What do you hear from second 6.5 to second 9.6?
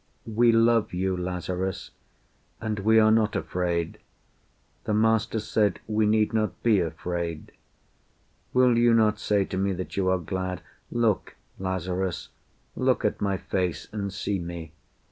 be afraid. Will you not say To